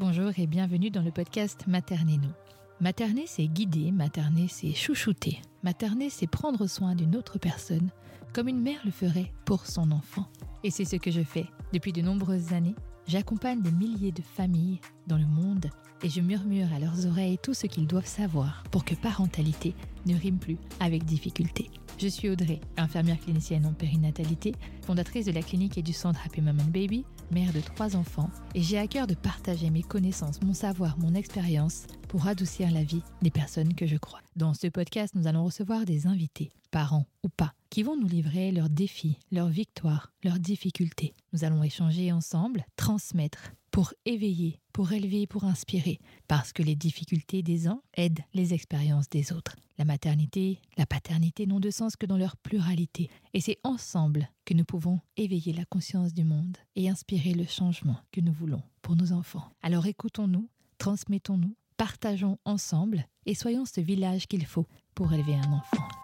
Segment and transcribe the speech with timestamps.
[0.00, 2.32] Bonjour et bienvenue dans le podcast Materner nous.
[2.80, 5.42] Materner, c'est guider, materner, c'est chouchouter.
[5.62, 7.90] Materner, c'est prendre soin d'une autre personne,
[8.32, 10.26] comme une mère le ferait pour son enfant.
[10.64, 11.44] Et c'est ce que je fais.
[11.74, 12.74] Depuis de nombreuses années,
[13.06, 15.68] j'accompagne des milliers de familles dans le monde
[16.02, 19.74] et je murmure à leurs oreilles tout ce qu'ils doivent savoir pour que parentalité
[20.06, 21.70] ne rime plus avec difficulté.
[21.98, 26.40] Je suis Audrey, infirmière clinicienne en périnatalité, fondatrice de la clinique et du centre Happy
[26.40, 30.54] Mom Baby, mère de trois enfants, et j'ai à cœur de partager mes connaissances, mon
[30.54, 34.20] savoir, mon expérience pour adoucir la vie des personnes que je crois.
[34.36, 38.52] Dans ce podcast, nous allons recevoir des invités, parents ou pas, qui vont nous livrer
[38.52, 41.14] leurs défis, leurs victoires, leurs difficultés.
[41.32, 47.42] Nous allons échanger ensemble, transmettre, pour éveiller, pour élever, pour inspirer, parce que les difficultés
[47.42, 49.56] des uns aident les expériences des autres.
[49.78, 54.54] La maternité, la paternité n'ont de sens que dans leur pluralité, et c'est ensemble que
[54.54, 58.96] nous pouvons éveiller la conscience du monde et inspirer le changement que nous voulons pour
[58.96, 59.48] nos enfants.
[59.62, 65.99] Alors écoutons-nous, transmettons-nous, partageons ensemble et soyons ce village qu'il faut pour élever un enfant.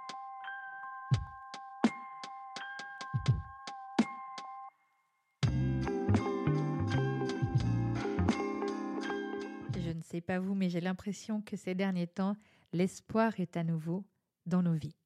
[10.20, 12.36] Pas vous, mais j'ai l'impression que ces derniers temps,
[12.72, 14.04] l'espoir est à nouveau
[14.46, 14.96] dans nos vies.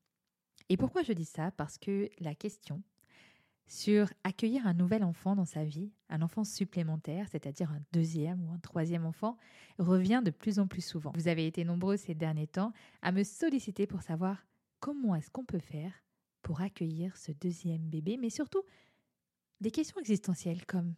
[0.69, 1.51] Et pourquoi je dis ça?
[1.53, 2.83] Parce que la question
[3.71, 8.53] sur accueillir un nouvel enfant dans sa vie, un enfant supplémentaire, c'est-à-dire un deuxième ou
[8.53, 9.37] un troisième enfant,
[9.79, 11.13] revient de plus en plus souvent.
[11.15, 14.45] Vous avez été nombreux ces derniers temps à me solliciter pour savoir
[14.81, 15.93] comment est-ce qu'on peut faire
[16.43, 18.63] pour accueillir ce deuxième bébé, mais surtout
[19.61, 20.97] des questions existentielles comme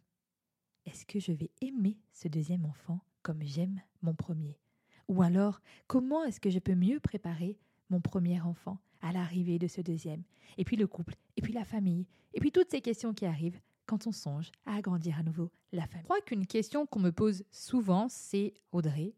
[0.85, 4.59] est-ce que je vais aimer ce deuxième enfant comme j'aime mon premier.
[5.07, 7.57] Ou alors, comment est-ce que je peux mieux préparer
[7.89, 10.23] mon premier enfant à l'arrivée de ce deuxième?
[10.57, 13.59] Et puis le couple, et puis la famille, et puis toutes ces questions qui arrivent
[13.85, 16.03] quand on songe à agrandir à nouveau la famille.
[16.03, 19.13] Je crois qu'une question qu'on me pose souvent, c'est Audrey,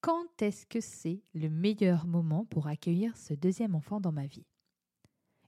[0.00, 4.44] quand est-ce que c'est le meilleur moment pour accueillir ce deuxième enfant dans ma vie?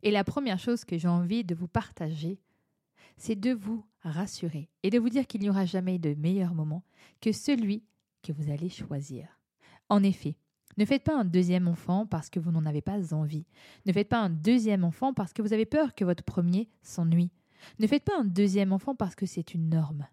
[0.02, 2.38] Et la première chose que j'ai envie de vous partager,
[3.16, 6.84] c'est de vous rassurer et de vous dire qu'il n'y aura jamais de meilleur moment
[7.21, 7.82] que celui
[8.24, 9.28] que vous allez choisir.
[9.88, 10.36] En effet,
[10.76, 13.46] ne faites pas un deuxième enfant parce que vous n'en avez pas envie.
[13.86, 17.30] Ne faites pas un deuxième enfant parce que vous avez peur que votre premier s'ennuie.
[17.78, 20.06] Ne faites pas un deuxième enfant parce que c'est une norme.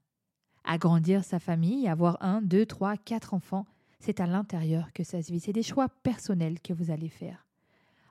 [0.63, 3.65] Agrandir sa famille, avoir un, deux, trois, quatre enfants,
[3.99, 5.39] c'est à l'intérieur que ça se vit.
[5.39, 7.47] C'est des choix personnels que vous allez faire.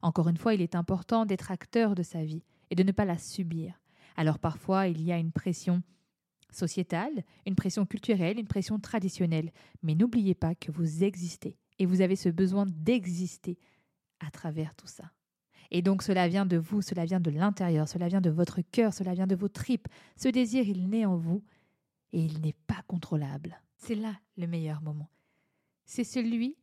[0.02, 3.04] Encore une fois, il est important d'être acteur de sa vie et de ne pas
[3.04, 3.80] la subir.
[4.16, 5.82] Alors parfois, il y a une pression
[6.52, 9.52] sociétale, une pression culturelle, une pression traditionnelle.
[9.82, 13.58] Mais n'oubliez pas que vous existez et vous avez ce besoin d'exister
[14.20, 15.12] à travers tout ça.
[15.70, 18.92] Et donc cela vient de vous, cela vient de l'intérieur, cela vient de votre cœur,
[18.92, 19.88] cela vient de vos tripes.
[20.16, 21.42] Ce désir, il naît en vous
[22.12, 23.60] et il n'est pas contrôlable.
[23.76, 25.08] C'est là le meilleur moment.
[25.84, 26.56] C'est celui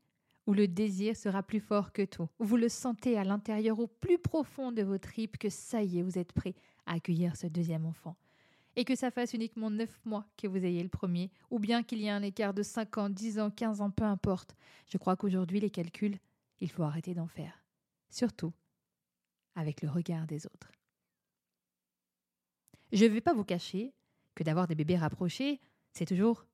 [0.45, 4.17] où le désir sera plus fort que tout, vous le sentez à l'intérieur, au plus
[4.17, 6.55] profond de vos tripes, que ça y est, vous êtes prêt
[6.85, 8.15] à accueillir ce deuxième enfant
[8.77, 11.99] et que ça fasse uniquement neuf mois que vous ayez le premier, ou bien qu'il
[11.99, 14.55] y ait un écart de cinq ans, dix ans, quinze ans, peu importe.
[14.85, 16.19] Je crois qu'aujourd'hui, les calculs,
[16.61, 17.63] il faut arrêter d'en faire.
[18.09, 18.53] Surtout
[19.55, 20.71] avec le regard des autres.
[22.91, 23.95] Je ne vais pas vous cacher
[24.35, 25.59] que d'avoir des bébés rapprochés,
[25.91, 26.45] c'est toujours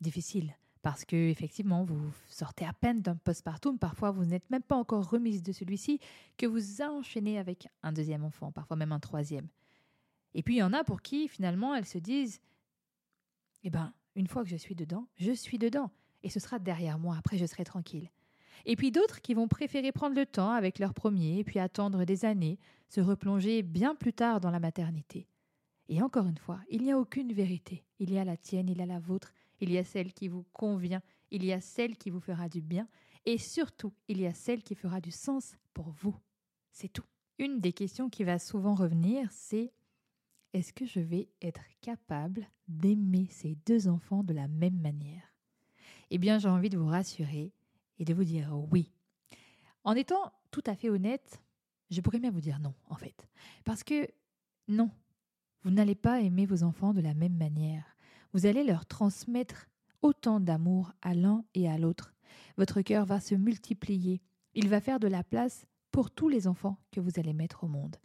[0.00, 0.54] difficile.
[0.82, 5.08] Parce que, effectivement, vous sortez à peine d'un postpartum, parfois vous n'êtes même pas encore
[5.08, 6.00] remise de celui-ci,
[6.36, 9.48] que vous enchaînez avec un deuxième enfant, parfois même un troisième.
[10.34, 12.40] Et puis il y en a pour qui finalement elles se disent
[13.64, 15.90] Eh ben, une fois que je suis dedans, je suis dedans,
[16.22, 18.10] et ce sera derrière moi, après je serai tranquille.
[18.64, 22.24] Et puis d'autres qui vont préférer prendre le temps avec leur premier, puis attendre des
[22.24, 25.26] années, se replonger bien plus tard dans la maternité.
[25.88, 27.84] Et encore une fois, il n'y a aucune vérité.
[27.98, 30.28] Il y a la tienne, il y a la vôtre, il y a celle qui
[30.28, 32.88] vous convient, il y a celle qui vous fera du bien,
[33.24, 36.16] et surtout, il y a celle qui fera du sens pour vous.
[36.70, 37.04] C'est tout.
[37.38, 39.72] Une des questions qui va souvent revenir, c'est
[40.52, 45.34] est-ce que je vais être capable d'aimer ces deux enfants de la même manière?
[46.10, 47.52] Eh bien, j'ai envie de vous rassurer
[47.98, 48.92] et de vous dire oui.
[49.84, 51.42] En étant tout à fait honnête,
[51.90, 53.26] je pourrais bien vous dire non, en fait.
[53.64, 54.08] Parce que
[54.68, 54.90] non,
[55.62, 57.96] vous n'allez pas aimer vos enfants de la même manière.
[58.32, 59.68] Vous allez leur transmettre
[60.02, 62.14] autant d'amour à l'un et à l'autre.
[62.56, 64.20] Votre cœur va se multiplier.
[64.54, 67.68] Il va faire de la place pour tous les enfants que vous allez mettre au
[67.68, 67.96] monde.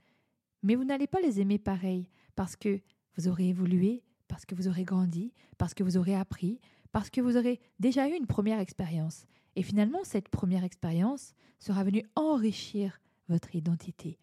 [0.63, 2.79] Mais vous n'allez pas les aimer pareil, parce que
[3.17, 6.61] vous aurez évolué, parce que vous aurez grandi, parce que vous aurez appris,
[6.91, 9.25] parce que vous aurez déjà eu une première expérience.
[9.55, 14.19] Et finalement, cette première expérience sera venue enrichir votre identité.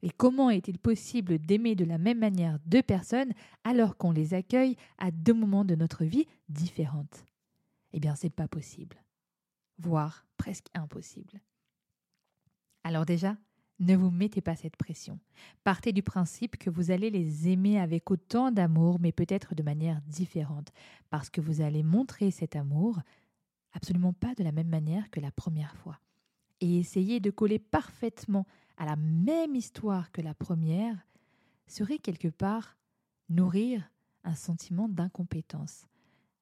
[0.00, 4.76] Et comment est-il possible d'aimer de la même manière deux personnes alors qu'on les accueille
[4.96, 7.26] à deux moments de notre vie différentes?
[7.92, 8.96] Eh bien, c'est pas possible,
[9.76, 11.42] voire presque impossible.
[12.84, 13.36] Alors déjà,
[13.80, 15.18] ne vous mettez pas cette pression.
[15.64, 20.00] Partez du principe que vous allez les aimer avec autant d'amour, mais peut-être de manière
[20.02, 20.72] différente,
[21.10, 22.98] parce que vous allez montrer cet amour
[23.72, 26.00] absolument pas de la même manière que la première fois.
[26.60, 28.46] Et essayer de coller parfaitement
[28.76, 30.96] à la même histoire que la première
[31.68, 32.76] serait quelque part
[33.28, 33.88] nourrir
[34.24, 35.86] un sentiment d'incompétence,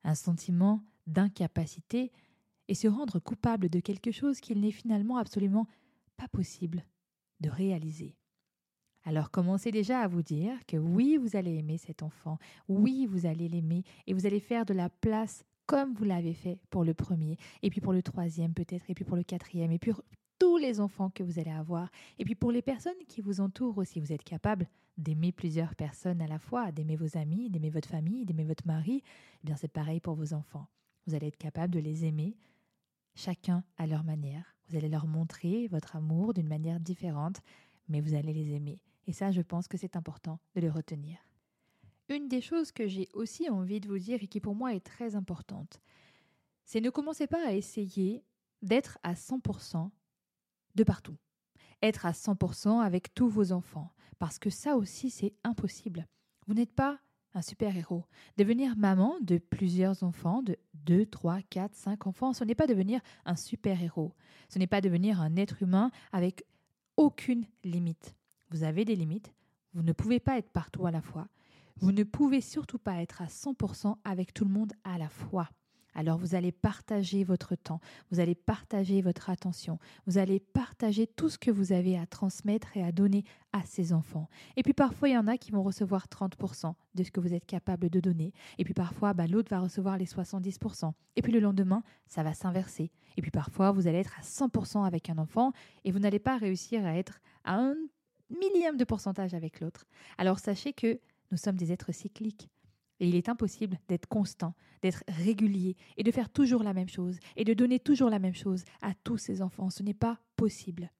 [0.05, 2.13] un sentiment d'incapacité
[2.69, 5.67] et se rendre coupable de quelque chose qu'il n'est finalement absolument
[6.17, 6.85] pas possible
[7.41, 8.17] de réaliser.
[9.05, 12.39] Alors commencez déjà à vous dire que oui, vous allez aimer cet enfant,
[12.69, 16.59] oui, vous allez l'aimer et vous allez faire de la place comme vous l'avez fait
[16.71, 19.79] pour le premier, et puis pour le troisième peut-être, et puis pour le quatrième, et
[19.79, 20.03] puis pour
[20.39, 23.79] tous les enfants que vous allez avoir, et puis pour les personnes qui vous entourent
[23.79, 27.89] aussi, vous êtes capable d'aimer plusieurs personnes à la fois, d'aimer vos amis, d'aimer votre
[27.89, 29.03] famille, d'aimer votre mari,
[29.43, 30.67] eh bien c'est pareil pour vos enfants.
[31.07, 32.37] Vous allez être capable de les aimer,
[33.15, 34.56] chacun à leur manière.
[34.69, 37.41] Vous allez leur montrer votre amour d'une manière différente,
[37.89, 38.81] mais vous allez les aimer.
[39.07, 41.19] Et ça, je pense que c'est important de le retenir.
[42.09, 44.85] Une des choses que j'ai aussi envie de vous dire et qui pour moi est
[44.85, 45.81] très importante,
[46.65, 48.25] c'est ne commencez pas à essayer
[48.63, 49.91] d'être à 100%
[50.75, 51.17] de partout.
[51.83, 56.07] Être à 100% avec tous vos enfants, parce que ça aussi c'est impossible.
[56.47, 57.01] Vous n'êtes pas
[57.37, 58.05] un super-héros.
[58.39, 60.57] Devenir maman de plusieurs enfants, de
[60.87, 64.15] 2, 3, 4, 5 enfants, ce n'est pas devenir un super-héros.
[64.49, 66.45] Ce n'est pas devenir un être humain avec
[66.97, 68.17] aucune limite.
[68.51, 69.35] Vous avez des limites,
[69.75, 71.29] vous ne pouvez pas être partout à la fois.
[71.79, 75.51] Vous ne pouvez surtout pas être à 100% avec tout le monde à la fois.
[75.97, 81.31] Alors vous allez partager votre temps, vous allez partager votre attention, vous allez partager tout
[81.31, 84.29] ce que vous avez à transmettre et à donner à ces enfants.
[84.57, 87.33] Et puis parfois, il y en a qui vont recevoir 30% de ce que vous
[87.33, 88.35] êtes capable de donner.
[88.59, 90.93] Et puis parfois, bah, l'autre va recevoir les 70%.
[91.17, 92.93] Et puis le lendemain, ça va s'inverser.
[93.17, 95.53] Et puis parfois, vous allez être à 100% avec un enfant
[95.85, 97.75] et vous n'allez pas réussir à être à un
[98.29, 99.87] millième de pourcentage avec l'autre.
[100.19, 101.01] Alors sachez que
[101.31, 102.51] nous sommes des êtres cycliques.
[102.99, 107.19] Et il est impossible d'être constant, d'être régulier et de faire toujours la même chose
[107.37, 109.71] et de donner toujours la même chose à tous ces enfants.
[109.71, 110.91] Ce n'est pas possible.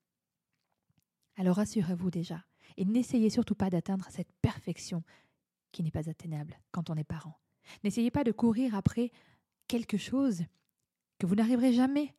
[1.37, 2.45] Alors rassurez-vous déjà
[2.77, 5.03] et n'essayez surtout pas d'atteindre cette perfection
[5.73, 7.39] qui n'est pas atteignable quand on est parent.
[7.85, 9.11] N'essayez pas de courir après
[9.69, 10.45] quelque chose
[11.19, 12.15] que vous n'arriverez jamais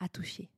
[0.00, 0.50] à toucher.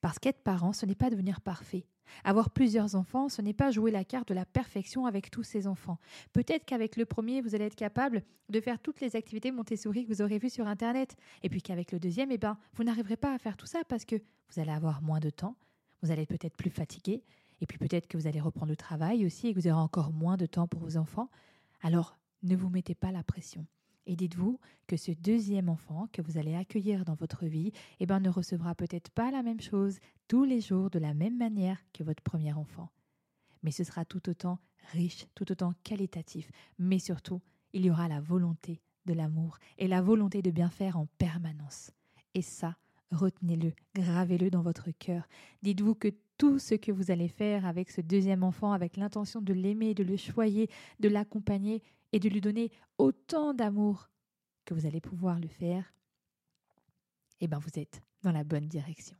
[0.00, 1.86] Parce qu'être parent, ce n'est pas devenir parfait.
[2.24, 5.66] Avoir plusieurs enfants, ce n'est pas jouer la carte de la perfection avec tous ces
[5.66, 5.98] enfants.
[6.32, 10.12] Peut-être qu'avec le premier, vous allez être capable de faire toutes les activités Montessori que
[10.12, 11.16] vous aurez vues sur Internet.
[11.42, 14.04] Et puis qu'avec le deuxième, eh ben, vous n'arriverez pas à faire tout ça parce
[14.04, 15.56] que vous allez avoir moins de temps,
[16.02, 17.22] vous allez peut-être plus fatigué,
[17.60, 20.12] et puis peut-être que vous allez reprendre le travail aussi et que vous aurez encore
[20.12, 21.30] moins de temps pour vos enfants.
[21.82, 23.66] Alors, ne vous mettez pas la pression.
[24.10, 24.58] Et dites-vous
[24.88, 27.70] que ce deuxième enfant que vous allez accueillir dans votre vie
[28.00, 31.38] eh ben, ne recevra peut-être pas la même chose tous les jours de la même
[31.38, 32.90] manière que votre premier enfant.
[33.62, 34.58] Mais ce sera tout autant
[34.90, 36.50] riche, tout autant qualitatif.
[36.76, 37.40] Mais surtout,
[37.72, 41.92] il y aura la volonté de l'amour et la volonté de bien faire en permanence.
[42.34, 42.76] Et ça,
[43.12, 45.28] retenez-le, gravez-le dans votre cœur.
[45.62, 49.52] Dites-vous que tout ce que vous allez faire avec ce deuxième enfant, avec l'intention de
[49.52, 50.68] l'aimer, de le choyer,
[50.98, 51.80] de l'accompagner,
[52.12, 54.08] et de lui donner autant d'amour
[54.64, 55.92] que vous allez pouvoir le faire,
[57.40, 59.16] eh bien vous êtes dans la bonne direction.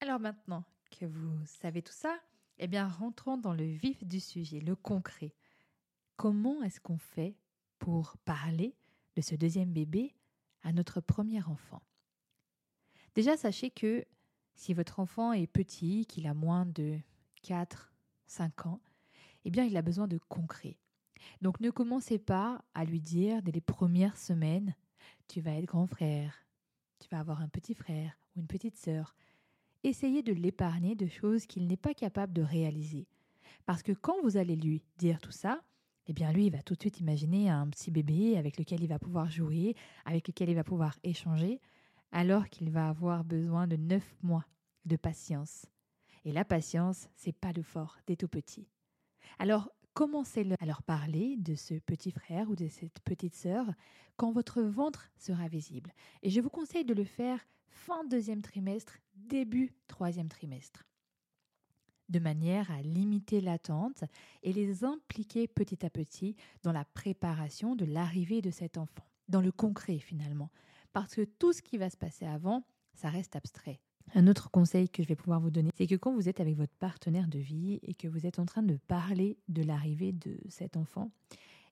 [0.00, 2.18] Alors maintenant que vous savez tout ça,
[2.58, 5.34] eh bien rentrons dans le vif du sujet, le concret.
[6.16, 7.36] Comment est-ce qu'on fait
[7.78, 8.76] pour parler
[9.16, 10.14] de ce deuxième bébé
[10.62, 11.80] à notre premier enfant?
[13.14, 14.04] Déjà, sachez que
[14.54, 16.98] si votre enfant est petit, qu'il a moins de
[17.42, 17.92] 4,
[18.26, 18.80] 5 ans,
[19.44, 20.76] eh bien, il a besoin de concret.
[21.40, 24.74] Donc, ne commencez pas à lui dire dès les premières semaines,
[25.28, 26.46] tu vas être grand frère,
[26.98, 29.14] tu vas avoir un petit frère ou une petite sœur.
[29.82, 33.06] Essayez de l'épargner de choses qu'il n'est pas capable de réaliser.
[33.66, 35.62] Parce que quand vous allez lui dire tout ça,
[36.06, 38.88] eh bien lui, il va tout de suite imaginer un petit bébé avec lequel il
[38.88, 39.74] va pouvoir jouer,
[40.04, 41.60] avec lequel il va pouvoir échanger
[42.12, 44.46] alors qu'il va avoir besoin de neuf mois
[44.84, 45.66] de patience.
[46.24, 48.68] Et la patience, c'est pas le fort des tout petits.
[49.38, 53.66] Alors, commencez à leur parler de ce petit frère ou de cette petite sœur
[54.16, 55.92] quand votre ventre sera visible.
[56.22, 60.84] Et je vous conseille de le faire fin deuxième trimestre, début troisième trimestre
[62.10, 64.04] de manière à limiter l'attente
[64.42, 69.40] et les impliquer petit à petit dans la préparation de l'arrivée de cet enfant, dans
[69.40, 70.50] le concret finalement,
[70.92, 73.80] parce que tout ce qui va se passer avant, ça reste abstrait.
[74.14, 76.56] Un autre conseil que je vais pouvoir vous donner, c'est que quand vous êtes avec
[76.56, 80.38] votre partenaire de vie et que vous êtes en train de parler de l'arrivée de
[80.48, 81.12] cet enfant,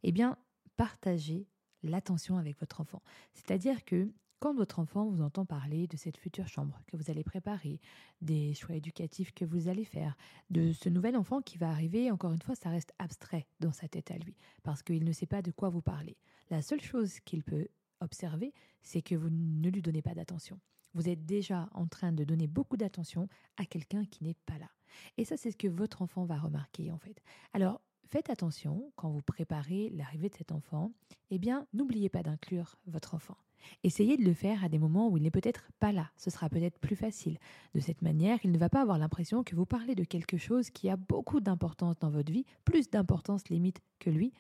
[0.05, 0.39] eh bien,
[0.77, 1.49] partagez
[1.83, 3.03] l'attention avec votre enfant.
[3.35, 7.25] C'est-à-dire que quand votre enfant vous entend parler de cette future chambre que vous allez
[7.25, 7.81] préparer,
[8.21, 10.17] des choix éducatifs que vous allez faire,
[10.51, 13.89] de ce nouvel enfant qui va arriver, encore une fois, ça reste abstrait dans sa
[13.89, 16.17] tête à lui, parce qu'il ne sait pas de quoi vous parlez.
[16.51, 17.67] La seule chose qu'il peut
[18.01, 18.53] observer,
[18.83, 20.59] c'est que vous ne lui donnez pas d'attention.
[20.95, 24.71] Vous êtes déjà en train de donner beaucoup d'attention à quelqu'un qui n'est pas là.
[25.17, 27.23] Et ça, c'est ce que votre enfant va remarquer en fait.
[27.53, 30.93] Alors, faites attention quand vous préparez l'arrivée de cet enfant.
[31.31, 33.37] Eh bien, n'oubliez pas d'inclure votre enfant.
[33.83, 36.11] Essayez de le faire à des moments où il n'est peut-être pas là.
[36.17, 37.39] Ce sera peut-être plus facile.
[37.75, 40.71] De cette manière, il ne va pas avoir l'impression que vous parlez de quelque chose
[40.71, 44.33] qui a beaucoup d'importance dans votre vie, plus d'importance limite que lui,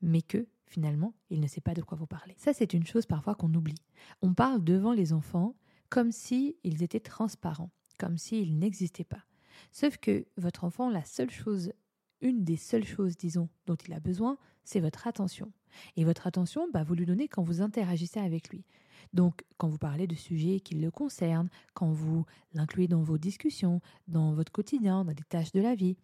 [0.00, 2.34] mais que finalement, il ne sait pas de quoi vous parlez.
[2.38, 3.82] Ça, c'est une chose parfois qu'on oublie.
[4.22, 5.56] On parle devant les enfants
[5.88, 9.24] comme s'ils étaient transparents, comme s'ils n'existaient pas.
[9.72, 11.72] Sauf que votre enfant, la seule chose,
[12.20, 15.52] une des seules choses, disons, dont il a besoin, c'est votre attention.
[15.96, 18.64] Et votre attention, bah, vous lui donnez quand vous interagissez avec lui.
[19.12, 23.80] Donc, quand vous parlez de sujets qui le concernent, quand vous l'incluez dans vos discussions,
[24.06, 25.96] dans votre quotidien, dans des tâches de la vie.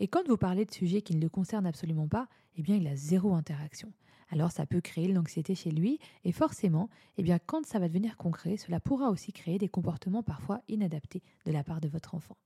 [0.00, 2.86] Et quand vous parlez de sujets qui ne le concernent absolument pas, eh bien, il
[2.86, 3.92] a zéro interaction
[4.30, 8.16] alors ça peut créer l'anxiété chez lui et forcément, eh bien quand ça va devenir
[8.16, 12.36] concret, cela pourra aussi créer des comportements parfois inadaptés de la part de votre enfant.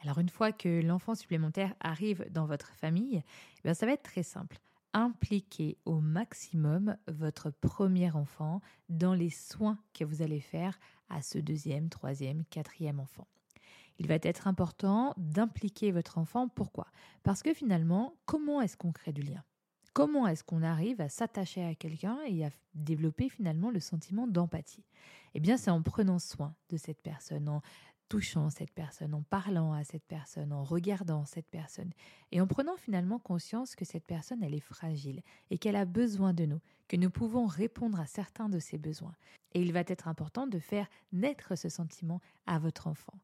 [0.00, 3.22] Alors une fois que l'enfant supplémentaire arrive dans votre famille,
[3.58, 4.58] eh bien ça va être très simple.
[4.94, 10.78] Impliquez au maximum votre premier enfant dans les soins que vous allez faire
[11.10, 13.26] à ce deuxième, troisième, quatrième enfant.
[13.98, 16.48] Il va être important d'impliquer votre enfant.
[16.48, 16.86] Pourquoi?
[17.22, 19.42] Parce que finalement, comment est-ce qu'on crée du lien?
[19.92, 24.84] Comment est-ce qu'on arrive à s'attacher à quelqu'un et à développer finalement le sentiment d'empathie?
[25.34, 27.62] Eh bien, c'est en prenant soin de cette personne, en
[28.08, 31.90] touchant cette personne, en parlant à cette personne, en regardant cette personne,
[32.32, 36.32] et en prenant finalement conscience que cette personne, elle est fragile et qu'elle a besoin
[36.32, 39.14] de nous, que nous pouvons répondre à certains de ses besoins.
[39.52, 43.14] Et il va être important de faire naître ce sentiment à votre enfant.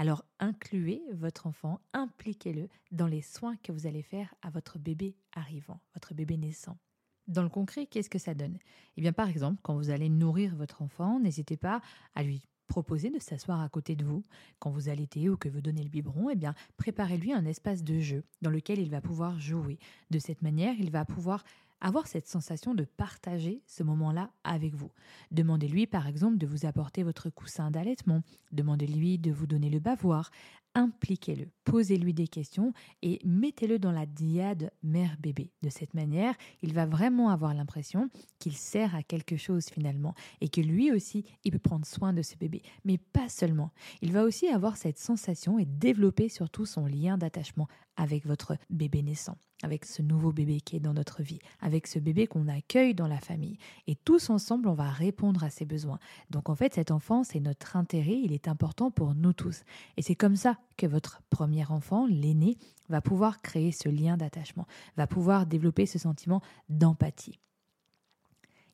[0.00, 5.16] Alors incluez votre enfant, impliquez-le dans les soins que vous allez faire à votre bébé
[5.32, 6.78] arrivant, votre bébé naissant.
[7.26, 8.58] Dans le concret, qu'est-ce que ça donne?
[8.96, 11.80] Eh bien, par exemple, quand vous allez nourrir votre enfant, n'hésitez pas
[12.14, 14.22] à lui proposer de s'asseoir à côté de vous.
[14.60, 17.98] Quand vous allaitez ou que vous donnez le biberon, eh bien, préparez-lui un espace de
[17.98, 19.80] jeu dans lequel il va pouvoir jouer.
[20.10, 21.42] De cette manière, il va pouvoir
[21.80, 24.90] avoir cette sensation de partager ce moment-là avec vous.
[25.30, 30.30] Demandez-lui par exemple de vous apporter votre coussin d'allaitement, demandez-lui de vous donner le bavoir,
[30.78, 35.50] impliquez-le, posez-lui des questions et mettez-le dans la diade mère-bébé.
[35.62, 38.08] De cette manière, il va vraiment avoir l'impression
[38.38, 42.22] qu'il sert à quelque chose finalement et que lui aussi, il peut prendre soin de
[42.22, 42.62] ce bébé.
[42.84, 43.72] Mais pas seulement.
[44.02, 49.02] Il va aussi avoir cette sensation et développer surtout son lien d'attachement avec votre bébé
[49.02, 52.94] naissant, avec ce nouveau bébé qui est dans notre vie, avec ce bébé qu'on accueille
[52.94, 53.58] dans la famille.
[53.88, 55.98] Et tous ensemble, on va répondre à ses besoins.
[56.30, 59.64] Donc en fait, cet enfant, c'est notre intérêt, il est important pour nous tous.
[59.96, 62.56] Et c'est comme ça que votre premier enfant, l'aîné,
[62.88, 64.66] va pouvoir créer ce lien d'attachement,
[64.96, 67.38] va pouvoir développer ce sentiment d'empathie.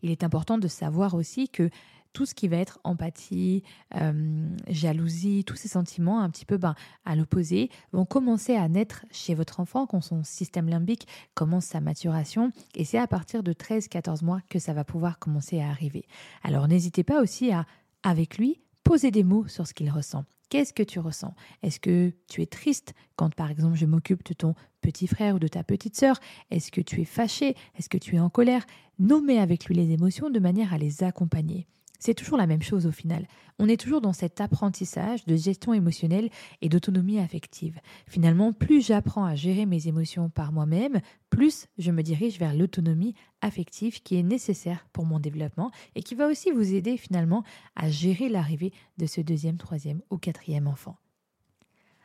[0.03, 1.71] Il est important de savoir aussi que
[2.13, 3.65] tout ce qui va être empathie,
[3.97, 9.05] euh, jalousie, tous ces sentiments un petit peu ben, à l'opposé vont commencer à naître
[9.11, 13.53] chez votre enfant quand son système limbique commence sa maturation et c'est à partir de
[13.53, 16.07] 13-14 mois que ça va pouvoir commencer à arriver.
[16.45, 17.67] Alors n'hésitez pas aussi à,
[18.05, 20.25] avec lui, poser des mots sur ce qu'il ressent.
[20.55, 21.35] Qu'est-ce que tu ressens?
[21.65, 25.39] Est-ce que tu es triste quand par exemple je m'occupe de ton petit frère ou
[25.41, 26.21] de ta petite sœur?
[26.53, 27.57] Est-ce que tu es fâché?
[27.77, 28.65] Est-ce que tu es en colère?
[29.01, 31.67] Nommez avec lui les émotions de manière à les accompagner.
[32.05, 33.27] C'est toujours la même chose au final.
[33.59, 36.29] On est toujours dans cet apprentissage de gestion émotionnelle
[36.61, 37.81] et d'autonomie affective.
[38.07, 43.15] Finalement, plus j'apprends à gérer mes émotions par moi-même, plus je me dirige vers l'autonomie
[43.41, 47.43] affective qui est nécessaire pour mon développement et qui va aussi vous aider finalement
[47.75, 50.99] à gérer l'arrivée de ce deuxième, troisième ou quatrième enfant.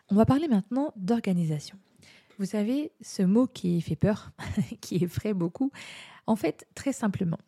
[0.08, 1.78] On va parler maintenant d'organisation.
[2.38, 4.32] Vous savez, ce mot qui fait peur,
[4.80, 5.74] qui effraie beaucoup,
[6.26, 7.40] en fait, très simplement,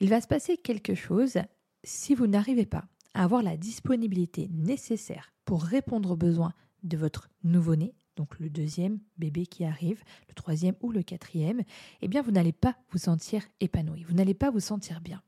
[0.00, 1.36] il va se passer quelque chose
[1.84, 7.28] si vous n'arrivez pas à avoir la disponibilité nécessaire pour répondre aux besoins de votre
[7.42, 11.62] nouveau-né, donc le deuxième bébé qui arrive, le troisième ou le quatrième,
[12.02, 15.22] eh bien vous n'allez pas vous sentir épanoui, vous n'allez pas vous sentir bien.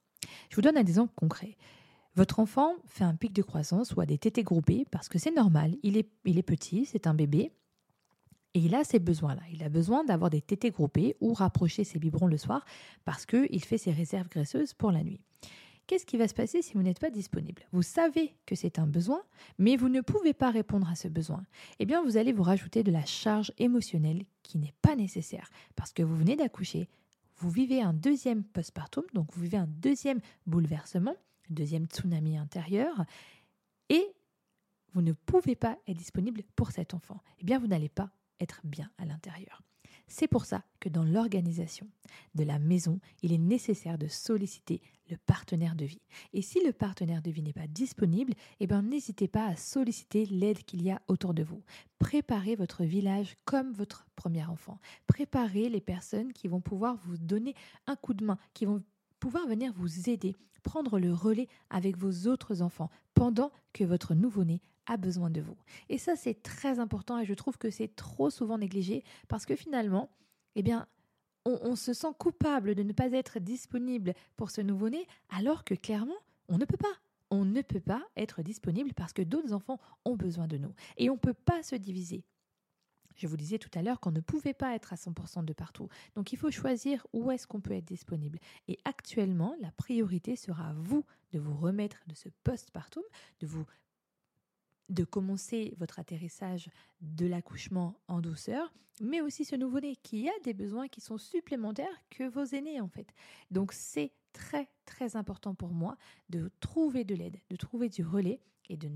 [0.51, 1.57] Je vous donne un exemple concret.
[2.15, 5.35] Votre enfant fait un pic de croissance ou a des tétés groupés parce que c'est
[5.35, 7.53] normal, il est, petit, c'est un bébé,
[8.55, 9.41] et il a ces besoins-là.
[9.51, 12.67] Il a besoin d'avoir des tétés groupés ou rapprocher ses biberons le soir
[13.07, 15.21] parce qu'il fait ses réserves graisseuses pour la nuit.
[15.87, 17.62] Qu'est-ce qui va se passer si vous n'êtes pas disponible?
[17.73, 19.23] Vous savez que c'est un besoin,
[19.59, 21.45] mais vous ne pouvez pas répondre à ce besoin.
[21.79, 25.93] Eh bien, vous allez vous rajouter de la charge émotionnelle qui n'est pas nécessaire parce
[25.93, 26.89] que vous venez d'accoucher,
[27.37, 31.15] vous vivez un deuxième postpartum, donc vous vivez un deuxième bouleversement,
[31.51, 33.05] un deuxième tsunami intérieur,
[33.89, 34.07] et
[34.93, 37.21] vous ne pouvez pas être disponible pour cet enfant.
[37.41, 38.11] Eh bien, vous n'allez pas
[38.41, 39.62] être bien à l'intérieur.
[40.09, 41.89] C'est pour ça que dans l'organisation
[42.35, 46.03] de la maison, il est nécessaire de solliciter le partenaire de vie.
[46.33, 50.27] Et si le partenaire de vie n'est pas disponible, eh bien n'hésitez pas à solliciter
[50.27, 51.63] l'aide qu'il y a autour de vous.
[51.99, 54.79] Préparez votre village comme votre premier enfant.
[55.07, 57.55] Préparez les personnes qui vont pouvoir vous donner
[57.87, 58.83] un coup de main, qui vont
[59.21, 64.61] pouvoir venir vous aider, prendre le relais avec vos autres enfants pendant que votre nouveau-né
[64.87, 65.57] a besoin de vous.
[65.89, 69.57] Et ça, c'est très important et je trouve que c'est trop souvent négligé parce que
[69.57, 70.11] finalement,
[70.55, 70.87] eh bien,
[71.45, 76.15] on, se sent coupable de ne pas être disponible pour ce nouveau-né alors que clairement,
[76.49, 76.95] on ne peut pas.
[77.31, 80.75] On ne peut pas être disponible parce que d'autres enfants ont besoin de nous.
[80.99, 82.25] Et on ne peut pas se diviser.
[83.17, 85.89] Je vous disais tout à l'heure qu'on ne pouvait pas être à 100% de partout.
[86.15, 88.39] Donc il faut choisir où est-ce qu'on peut être disponible.
[88.69, 93.03] Et actuellement, la priorité sera à vous de vous remettre de ce postpartum,
[93.41, 93.65] de vous
[94.93, 96.71] de commencer votre atterrissage
[97.01, 102.03] de l'accouchement en douceur, mais aussi ce nouveau-né qui a des besoins qui sont supplémentaires
[102.11, 103.09] que vos aînés en fait.
[103.51, 105.97] Donc c'est très très important pour moi
[106.29, 108.91] de trouver de l'aide, de trouver du relais et de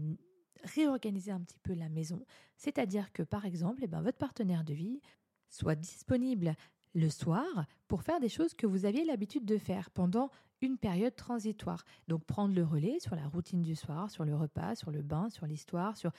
[0.65, 2.25] réorganiser un petit peu la maison.
[2.57, 5.01] C'est-à-dire que par exemple, eh ben, votre partenaire de vie
[5.49, 6.57] soit disponible
[6.95, 11.15] le soir pour faire des choses que vous aviez l'habitude de faire pendant une période
[11.15, 11.85] transitoire.
[12.09, 15.29] Donc prendre le relais sur la routine du soir, sur le repas, sur le bain,
[15.31, 16.13] sur l'histoire, sur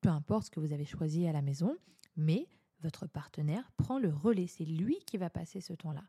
[0.00, 1.76] peu importe ce que vous avez choisi à la maison,
[2.16, 2.48] mais
[2.80, 6.02] votre partenaire prend le relais, c'est lui qui va passer ce temps-là.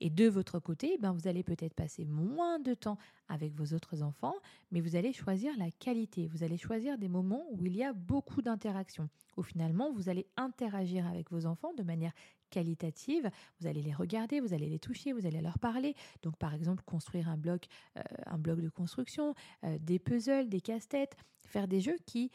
[0.00, 4.02] Et de votre côté, ben vous allez peut-être passer moins de temps avec vos autres
[4.02, 4.34] enfants,
[4.70, 6.28] mais vous allez choisir la qualité.
[6.28, 10.26] Vous allez choisir des moments où il y a beaucoup d'interactions, où finalement vous allez
[10.36, 12.12] interagir avec vos enfants de manière
[12.50, 13.30] qualitative.
[13.60, 15.94] Vous allez les regarder, vous allez les toucher, vous allez leur parler.
[16.22, 20.60] Donc par exemple construire un bloc, euh, un bloc de construction, euh, des puzzles, des
[20.60, 22.30] casse-têtes, faire des jeux qui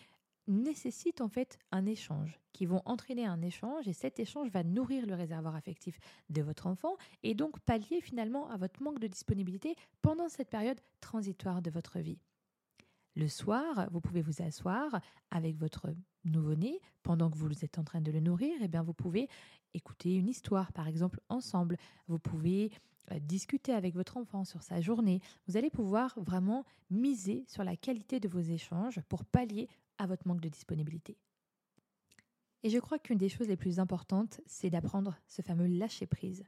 [0.49, 5.05] nécessitent en fait un échange, qui vont entraîner un échange et cet échange va nourrir
[5.05, 9.75] le réservoir affectif de votre enfant et donc pallier finalement à votre manque de disponibilité
[10.01, 12.19] pendant cette période transitoire de votre vie.
[13.15, 14.99] Le soir, vous pouvez vous asseoir
[15.31, 15.93] avec votre
[16.25, 16.79] nouveau-né.
[17.03, 19.27] Pendant que vous êtes en train de le nourrir, et eh bien vous pouvez
[19.73, 22.71] écouter une histoire par exemple ensemble, vous pouvez
[23.11, 27.75] euh, discuter avec votre enfant sur sa journée, vous allez pouvoir vraiment miser sur la
[27.75, 29.67] qualité de vos échanges pour pallier
[29.99, 31.17] à votre manque de disponibilité.
[32.63, 36.43] Et je crois qu'une des choses les plus importantes, c'est d'apprendre ce fameux lâcher-prise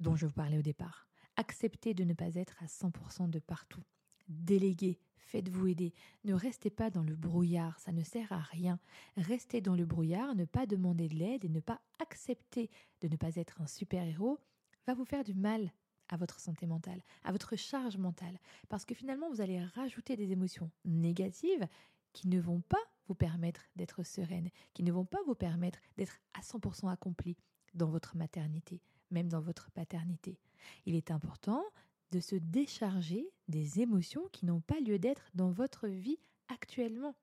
[0.00, 1.06] dont je vous parlais au départ.
[1.36, 3.82] Accepter de ne pas être à 100% de partout.
[4.28, 5.94] Déléguer, faites-vous aider.
[6.24, 8.78] Ne restez pas dans le brouillard, ça ne sert à rien.
[9.16, 13.16] Restez dans le brouillard, ne pas demander de l'aide et ne pas accepter de ne
[13.16, 14.38] pas être un super-héros
[14.86, 15.70] va vous faire du mal
[16.08, 18.38] à votre santé mentale, à votre charge mentale,
[18.70, 21.66] parce que finalement vous allez rajouter des émotions négatives
[22.18, 26.18] qui ne vont pas vous permettre d'être sereine, qui ne vont pas vous permettre d'être
[26.34, 27.36] à 100% accompli
[27.74, 30.40] dans votre maternité, même dans votre paternité.
[30.84, 31.62] Il est important
[32.10, 37.14] de se décharger des émotions qui n'ont pas lieu d'être dans votre vie actuellement.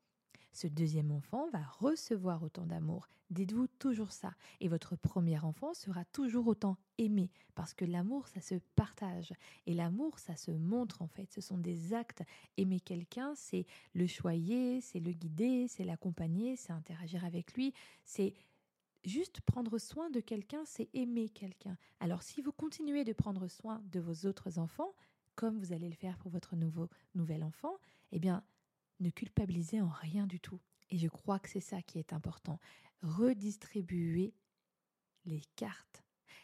[0.56, 3.10] Ce deuxième enfant va recevoir autant d'amour.
[3.30, 4.34] Dites-vous toujours ça.
[4.62, 7.30] Et votre premier enfant sera toujours autant aimé.
[7.56, 9.34] Parce que l'amour, ça se partage.
[9.66, 11.30] Et l'amour, ça se montre en fait.
[11.34, 12.24] Ce sont des actes.
[12.56, 17.74] Aimer quelqu'un, c'est le choyer, c'est le guider, c'est l'accompagner, c'est interagir avec lui,
[18.06, 18.34] c'est
[19.04, 21.78] juste prendre soin de quelqu'un, c'est aimer quelqu'un.
[22.00, 24.94] Alors si vous continuez de prendre soin de vos autres enfants,
[25.36, 27.76] comme vous allez le faire pour votre nouveau nouvel enfant,
[28.14, 28.42] eh bien,
[29.00, 30.60] ne culpabilisez en rien du tout.
[30.90, 32.60] Et je crois que c'est ça qui est important.
[33.02, 34.34] Redistribuer
[35.26, 36.04] les cartes.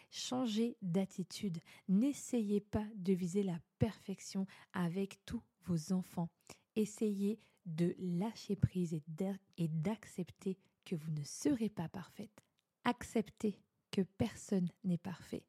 [0.09, 1.59] Changez d'attitude.
[1.87, 6.29] N'essayez pas de viser la perfection avec tous vos enfants.
[6.75, 12.43] Essayez de lâcher prise et d'accepter que vous ne serez pas parfaite
[12.83, 13.59] accepter
[13.91, 15.43] que personne n'est parfait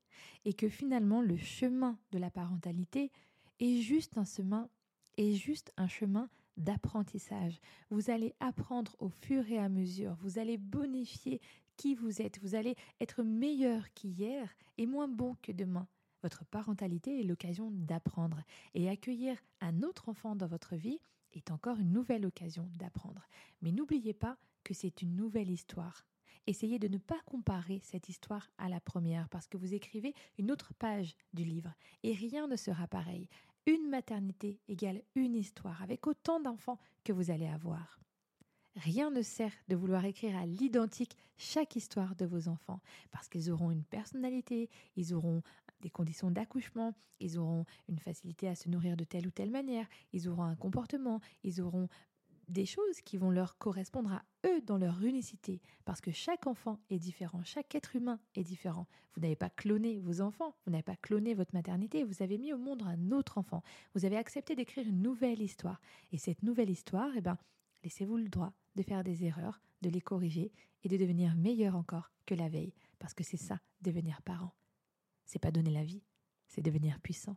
[0.44, 3.10] et que finalement le chemin de la parentalité
[3.60, 4.68] est juste un chemin
[5.16, 7.60] est juste un chemin d'apprentissage.
[7.90, 11.40] Vous allez apprendre au fur et à mesure, vous allez bonifier
[11.76, 15.88] qui vous êtes, vous allez être meilleur qu'hier et moins bon que demain.
[16.22, 18.42] Votre parentalité est l'occasion d'apprendre
[18.74, 21.00] et accueillir un autre enfant dans votre vie
[21.32, 23.26] est encore une nouvelle occasion d'apprendre.
[23.62, 26.06] Mais n'oubliez pas que c'est une nouvelle histoire
[26.46, 30.50] essayez de ne pas comparer cette histoire à la première parce que vous écrivez une
[30.50, 33.28] autre page du livre et rien ne sera pareil.
[33.66, 38.00] Une maternité égale une histoire avec autant d'enfants que vous allez avoir.
[38.76, 43.50] Rien ne sert de vouloir écrire à l'identique chaque histoire de vos enfants, parce qu'ils
[43.50, 45.42] auront une personnalité, ils auront
[45.80, 49.86] des conditions d'accouchement, ils auront une facilité à se nourrir de telle ou telle manière,
[50.12, 51.88] ils auront un comportement, ils auront
[52.48, 56.80] des choses qui vont leur correspondre à eux dans leur unicité, parce que chaque enfant
[56.90, 58.86] est différent, chaque être humain est différent.
[59.14, 62.52] Vous n'avez pas cloné vos enfants, vous n'avez pas cloné votre maternité, vous avez mis
[62.52, 63.62] au monde un autre enfant,
[63.94, 65.80] vous avez accepté d'écrire une nouvelle histoire.
[66.12, 67.38] Et cette nouvelle histoire, eh ben,
[67.84, 70.52] laissez-vous le droit de faire des erreurs, de les corriger
[70.82, 74.54] et de devenir meilleur encore que la veille, parce que c'est ça, devenir parent.
[75.24, 76.02] C'est pas donner la vie,
[76.48, 77.36] c'est devenir puissant.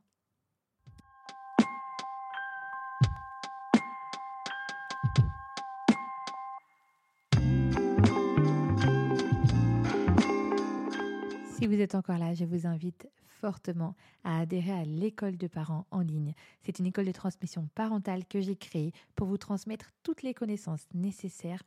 [11.75, 13.09] Vous êtes encore là, je vous invite
[13.41, 16.33] fortement à adhérer à l'école de parents en ligne.
[16.63, 20.87] C'est une école de transmission parentale que j'ai créée pour vous transmettre toutes les connaissances
[20.93, 21.63] nécessaires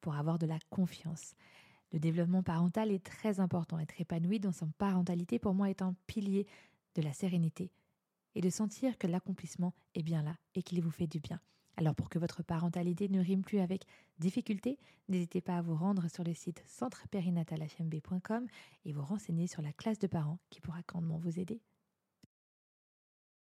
[0.00, 1.34] pour avoir de la confiance.
[1.92, 3.78] Le développement parental est très important.
[3.78, 6.46] Être épanoui dans son parentalité, pour moi, est un pilier
[6.94, 7.70] de la sérénité
[8.34, 11.38] et de sentir que l'accomplissement est bien là et qu'il vous fait du bien.
[11.80, 13.86] Alors pour que votre parentalité ne rime plus avec
[14.18, 18.46] difficulté, n'hésitez pas à vous rendre sur le site centrepérinatalhmb.com
[18.84, 21.62] et vous renseigner sur la classe de parents qui pourra grandement vous aider.